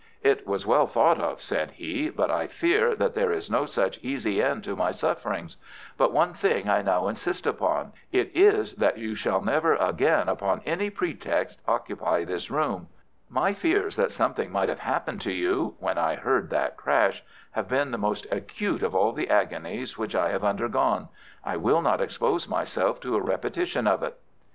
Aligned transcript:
"It 0.23 0.47
was 0.47 0.65
well 0.65 0.87
thought 0.87 1.19
of," 1.19 1.43
said 1.43 1.69
he, 1.73 2.09
"but 2.09 2.31
I 2.31 2.47
fear 2.47 2.95
that 2.95 3.13
there 3.13 3.31
is 3.31 3.51
no 3.51 3.67
such 3.67 3.99
easy 3.99 4.41
end 4.41 4.63
to 4.63 4.75
my 4.75 4.89
sufferings. 4.89 5.57
But 5.95 6.11
one 6.11 6.33
thing 6.33 6.67
I 6.67 6.81
now 6.81 7.07
insist 7.07 7.45
upon. 7.45 7.93
It 8.11 8.31
is 8.33 8.73
that 8.77 8.97
you 8.97 9.13
shall 9.13 9.43
never 9.43 9.75
again 9.75 10.27
upon 10.27 10.61
any 10.65 10.89
pretext 10.89 11.59
occupy 11.67 12.23
this 12.23 12.49
room. 12.49 12.87
My 13.29 13.53
fears 13.53 13.95
that 13.97 14.09
something 14.09 14.51
might 14.51 14.69
have 14.69 14.79
happened 14.79 15.21
to 15.21 15.31
you—when 15.33 15.99
I 15.99 16.15
heard 16.15 16.49
that 16.49 16.77
crash—have 16.77 17.67
been 17.67 17.91
the 17.91 17.99
most 17.99 18.25
acute 18.31 18.81
of 18.81 18.95
all 18.95 19.11
the 19.13 19.29
agonies 19.29 19.99
which 19.99 20.15
I 20.15 20.29
have 20.29 20.43
undergone. 20.43 21.09
I 21.45 21.57
will 21.57 21.83
not 21.83 22.01
expose 22.01 22.47
myself 22.49 22.99
to 23.01 23.15
a 23.15 23.21
repetition 23.21 23.85
of 23.85 24.01
it." 24.01 24.17